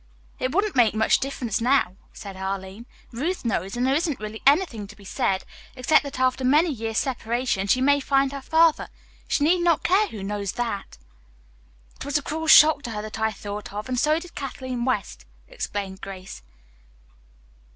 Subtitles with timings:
[0.39, 2.87] "It wouldn't make much difference now," said Arline.
[3.11, 5.43] "Ruth knows, and there isn't really anything to be said
[5.75, 8.89] except that after many years' separation she may find her father.
[9.27, 10.97] She need not care who knows that."
[11.97, 14.85] "It was the cruel shock to her that I thought of, and so did Kathleen
[14.85, 16.41] West," explained Grace.